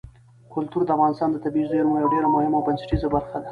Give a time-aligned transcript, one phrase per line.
[0.53, 3.49] کلتور د افغانستان د طبیعي زیرمو یوه ډېره مهمه او بنسټیزه برخه ده.